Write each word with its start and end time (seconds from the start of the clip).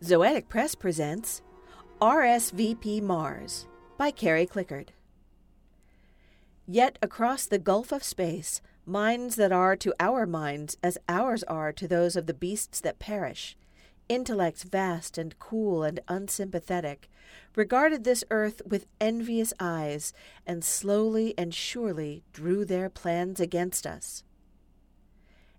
Zoetic 0.00 0.48
Press 0.48 0.76
presents 0.76 1.42
RSVP 2.00 3.02
Mars 3.02 3.66
by 3.96 4.12
Carrie 4.12 4.46
Clickard. 4.46 4.90
Yet 6.68 7.00
across 7.02 7.46
the 7.46 7.58
gulf 7.58 7.90
of 7.90 8.04
space, 8.04 8.62
minds 8.86 9.34
that 9.34 9.50
are 9.50 9.74
to 9.74 9.92
our 9.98 10.24
minds 10.24 10.76
as 10.84 10.98
ours 11.08 11.42
are 11.42 11.72
to 11.72 11.88
those 11.88 12.14
of 12.14 12.26
the 12.26 12.32
beasts 12.32 12.80
that 12.82 13.00
perish, 13.00 13.56
intellects 14.08 14.62
vast 14.62 15.18
and 15.18 15.36
cool 15.40 15.82
and 15.82 15.98
unsympathetic, 16.06 17.10
regarded 17.56 18.04
this 18.04 18.22
earth 18.30 18.62
with 18.64 18.86
envious 19.00 19.52
eyes 19.58 20.12
and 20.46 20.62
slowly 20.62 21.34
and 21.36 21.52
surely 21.52 22.22
drew 22.32 22.64
their 22.64 22.88
plans 22.88 23.40
against 23.40 23.84
us. 23.84 24.22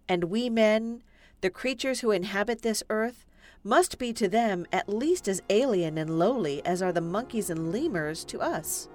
And 0.08 0.24
we 0.26 0.50
men, 0.50 1.04
the 1.42 1.50
creatures 1.50 2.00
who 2.00 2.12
inhabit 2.12 2.62
this 2.62 2.84
earth, 2.90 3.26
must 3.64 3.98
be 3.98 4.14
to 4.14 4.28
them 4.28 4.66
at 4.72 4.88
least 4.88 5.28
as 5.28 5.42
alien 5.50 5.98
and 5.98 6.18
lowly 6.18 6.66
as 6.66 6.82
are 6.82 6.94
the 6.94 7.02
monkeys 7.02 7.50
and 7.50 7.72
lemurs 7.72 8.24
to 8.24 8.40
us. 8.40 8.88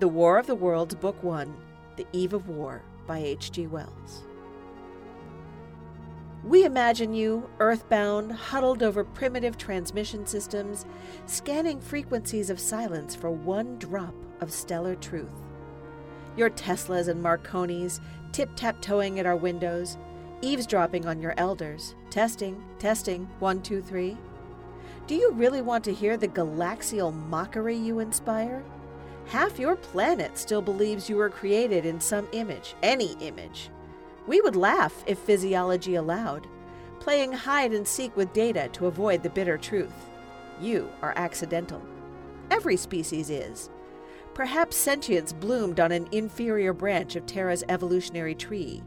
The 0.00 0.08
War 0.08 0.38
of 0.38 0.46
the 0.46 0.54
Worlds, 0.54 0.94
Book 0.94 1.22
1 1.22 1.54
The 1.96 2.06
Eve 2.12 2.32
of 2.32 2.48
War 2.48 2.82
by 3.06 3.18
H.G. 3.18 3.66
Wells. 3.66 4.24
We 6.42 6.64
imagine 6.64 7.14
you, 7.14 7.48
earthbound, 7.58 8.32
huddled 8.32 8.82
over 8.82 9.02
primitive 9.02 9.56
transmission 9.56 10.26
systems, 10.26 10.84
scanning 11.26 11.80
frequencies 11.80 12.50
of 12.50 12.60
silence 12.60 13.14
for 13.14 13.30
one 13.30 13.78
drop 13.78 14.14
of 14.40 14.52
stellar 14.52 14.94
truth. 14.94 15.28
Your 16.36 16.50
Teslas 16.50 17.08
and 17.08 17.22
Marconis 17.22 18.00
tip 18.32 18.50
tap 18.56 18.82
toeing 18.82 19.20
at 19.20 19.26
our 19.26 19.36
windows, 19.36 19.96
eavesdropping 20.42 21.06
on 21.06 21.20
your 21.20 21.34
elders. 21.36 21.94
Testing, 22.10 22.62
testing, 22.78 23.28
one, 23.38 23.62
two, 23.62 23.82
three. 23.82 24.16
Do 25.06 25.14
you 25.14 25.32
really 25.32 25.62
want 25.62 25.84
to 25.84 25.92
hear 25.92 26.16
the 26.16 26.28
galaxial 26.28 27.12
mockery 27.12 27.76
you 27.76 27.98
inspire? 27.98 28.62
Half 29.26 29.58
your 29.58 29.76
planet 29.76 30.38
still 30.38 30.62
believes 30.62 31.08
you 31.08 31.16
were 31.16 31.30
created 31.30 31.86
in 31.86 32.00
some 32.00 32.28
image, 32.32 32.74
any 32.82 33.12
image. 33.20 33.70
We 34.26 34.40
would 34.40 34.56
laugh 34.56 35.04
if 35.06 35.18
physiology 35.18 35.96
allowed, 35.96 36.46
playing 37.00 37.32
hide 37.32 37.72
and 37.72 37.86
seek 37.86 38.16
with 38.16 38.32
data 38.32 38.68
to 38.72 38.86
avoid 38.86 39.22
the 39.22 39.30
bitter 39.30 39.58
truth. 39.58 40.10
You 40.60 40.90
are 41.02 41.12
accidental. 41.16 41.82
Every 42.50 42.76
species 42.76 43.28
is. 43.28 43.70
Perhaps 44.32 44.76
sentience 44.76 45.32
bloomed 45.32 45.80
on 45.80 45.92
an 45.92 46.08
inferior 46.12 46.72
branch 46.72 47.16
of 47.16 47.26
Terra's 47.26 47.64
evolutionary 47.68 48.34
tree. 48.34 48.82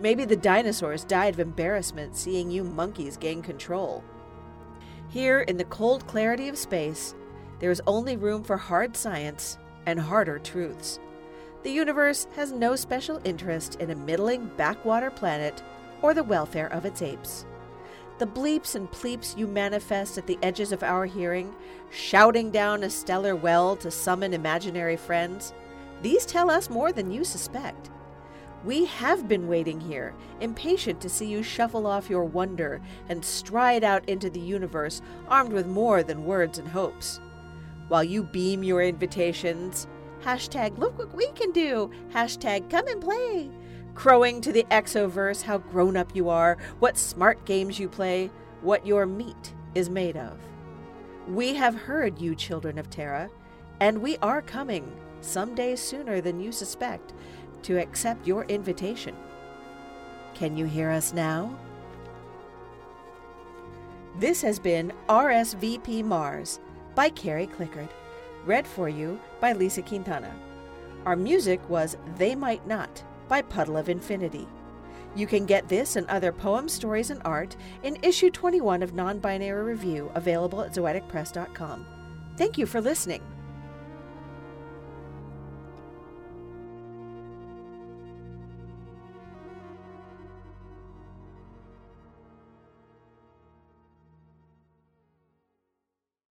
Maybe 0.00 0.24
the 0.24 0.36
dinosaurs 0.36 1.04
died 1.04 1.34
of 1.34 1.40
embarrassment 1.40 2.16
seeing 2.16 2.50
you 2.50 2.62
monkeys 2.62 3.16
gain 3.16 3.42
control. 3.42 4.04
Here, 5.08 5.40
in 5.40 5.56
the 5.56 5.64
cold 5.64 6.06
clarity 6.06 6.48
of 6.48 6.58
space, 6.58 7.14
there 7.58 7.70
is 7.70 7.82
only 7.86 8.16
room 8.16 8.44
for 8.44 8.56
hard 8.56 8.96
science 8.96 9.58
and 9.86 9.98
harder 9.98 10.38
truths. 10.38 11.00
The 11.64 11.70
universe 11.70 12.28
has 12.36 12.52
no 12.52 12.76
special 12.76 13.20
interest 13.24 13.76
in 13.76 13.90
a 13.90 13.96
middling 13.96 14.50
backwater 14.56 15.10
planet 15.10 15.62
or 16.02 16.14
the 16.14 16.22
welfare 16.22 16.72
of 16.72 16.84
its 16.84 17.02
apes. 17.02 17.44
The 18.18 18.26
bleeps 18.26 18.74
and 18.74 18.90
pleeps 18.90 19.34
you 19.36 19.46
manifest 19.46 20.18
at 20.18 20.26
the 20.26 20.38
edges 20.42 20.72
of 20.72 20.82
our 20.82 21.06
hearing, 21.06 21.54
shouting 21.90 22.50
down 22.50 22.84
a 22.84 22.90
stellar 22.90 23.34
well 23.34 23.74
to 23.76 23.90
summon 23.90 24.34
imaginary 24.34 24.96
friends, 24.96 25.52
these 26.02 26.26
tell 26.26 26.50
us 26.50 26.70
more 26.70 26.92
than 26.92 27.10
you 27.10 27.24
suspect. 27.24 27.90
We 28.64 28.86
have 28.86 29.28
been 29.28 29.46
waiting 29.46 29.80
here, 29.80 30.14
impatient 30.40 31.00
to 31.02 31.08
see 31.08 31.26
you 31.26 31.44
shuffle 31.44 31.86
off 31.86 32.10
your 32.10 32.24
wonder 32.24 32.80
and 33.08 33.24
stride 33.24 33.84
out 33.84 34.08
into 34.08 34.28
the 34.28 34.40
universe 34.40 35.00
armed 35.28 35.52
with 35.52 35.66
more 35.66 36.02
than 36.02 36.24
words 36.24 36.58
and 36.58 36.66
hopes. 36.66 37.20
While 37.86 38.02
you 38.02 38.24
beam 38.24 38.64
your 38.64 38.82
invitations, 38.82 39.86
hashtag 40.22 40.76
look 40.76 40.98
what 40.98 41.14
we 41.14 41.28
can 41.32 41.52
do, 41.52 41.90
hashtag 42.12 42.68
come 42.68 42.88
and 42.88 43.00
play, 43.00 43.48
crowing 43.94 44.40
to 44.40 44.52
the 44.52 44.64
exoverse 44.72 45.42
how 45.42 45.58
grown 45.58 45.96
up 45.96 46.14
you 46.14 46.28
are, 46.28 46.58
what 46.80 46.98
smart 46.98 47.44
games 47.44 47.78
you 47.78 47.88
play, 47.88 48.28
what 48.60 48.84
your 48.84 49.06
meat 49.06 49.54
is 49.76 49.88
made 49.88 50.16
of. 50.16 50.36
We 51.28 51.54
have 51.54 51.74
heard 51.74 52.20
you, 52.20 52.34
children 52.34 52.76
of 52.76 52.90
Terra, 52.90 53.30
and 53.80 53.98
we 53.98 54.16
are 54.18 54.42
coming, 54.42 54.90
some 55.20 55.54
days 55.54 55.80
sooner 55.80 56.20
than 56.20 56.40
you 56.40 56.52
suspect, 56.52 57.12
to 57.62 57.80
accept 57.80 58.26
your 58.26 58.44
invitation. 58.44 59.16
Can 60.34 60.56
you 60.56 60.66
hear 60.66 60.90
us 60.90 61.12
now? 61.12 61.58
This 64.18 64.42
has 64.42 64.58
been 64.58 64.92
RSVP 65.08 66.04
Mars 66.04 66.60
by 66.94 67.08
Carrie 67.10 67.46
Clickard, 67.46 67.88
read 68.44 68.66
for 68.66 68.88
you 68.88 69.20
by 69.40 69.52
Lisa 69.52 69.82
Quintana. 69.82 70.34
Our 71.06 71.16
music 71.16 71.60
was 71.68 71.96
They 72.16 72.34
Might 72.34 72.66
Not 72.66 73.02
by 73.28 73.42
Puddle 73.42 73.76
of 73.76 73.88
Infinity. 73.88 74.48
You 75.14 75.26
can 75.26 75.46
get 75.46 75.68
this 75.68 75.96
and 75.96 76.06
other 76.08 76.32
poems, 76.32 76.72
stories, 76.72 77.10
and 77.10 77.22
art 77.24 77.56
in 77.82 77.98
issue 78.02 78.30
21 78.30 78.82
of 78.82 78.94
Non 78.94 79.18
Binary 79.18 79.62
Review, 79.62 80.10
available 80.14 80.62
at 80.62 80.72
zoeticpress.com. 80.72 81.86
Thank 82.36 82.58
you 82.58 82.66
for 82.66 82.80
listening. 82.80 83.22